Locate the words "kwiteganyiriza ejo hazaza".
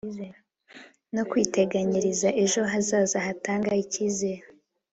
1.29-3.17